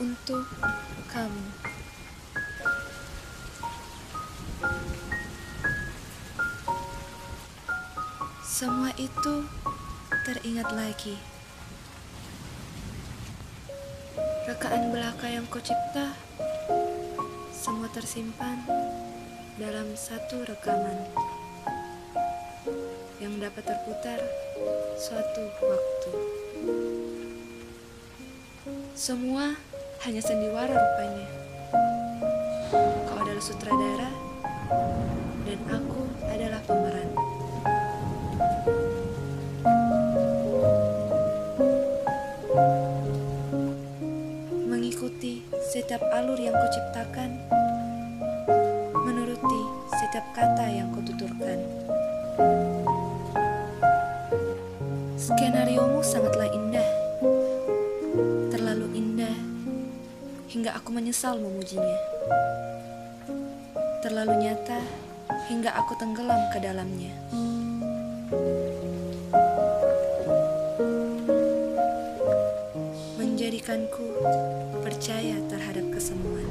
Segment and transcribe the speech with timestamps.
[0.00, 0.48] untuk
[1.12, 1.44] kamu.
[8.40, 9.44] Semua itu
[10.24, 11.20] teringat lagi.
[14.48, 16.16] Rekaan belaka yang kau cipta,
[17.52, 18.64] semua tersimpan
[19.60, 21.04] dalam satu rekaman
[23.20, 24.24] yang dapat terputar
[24.96, 25.95] suatu waktu.
[28.96, 29.52] Semua
[30.08, 31.28] hanya sandiwara rupanya.
[33.04, 34.08] Kau adalah sutradara
[35.44, 37.08] dan aku adalah pemeran.
[44.64, 47.36] Mengikuti setiap alur yang kau ciptakan,
[48.96, 49.60] menuruti
[49.92, 51.60] setiap kata yang kau tuturkan.
[55.20, 56.65] Skenariomu sangatlah indah,
[60.56, 62.00] hingga aku menyesal memujinya.
[64.00, 64.80] Terlalu nyata
[65.52, 67.12] hingga aku tenggelam ke dalamnya.
[73.20, 74.08] Menjadikanku
[74.80, 76.48] percaya terhadap kesemuan.